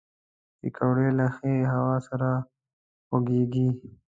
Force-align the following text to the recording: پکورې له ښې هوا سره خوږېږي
پکورې 0.59 1.07
له 1.17 1.25
ښې 1.35 1.53
هوا 1.73 1.95
سره 2.07 2.29
خوږېږي 3.07 3.67